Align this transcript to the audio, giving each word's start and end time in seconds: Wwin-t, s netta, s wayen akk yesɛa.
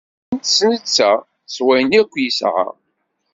Wwin-t, 0.33 0.45
s 0.57 0.59
netta, 0.69 1.11
s 1.53 1.55
wayen 1.65 1.91
akk 2.01 2.13
yesɛa. 2.23 2.67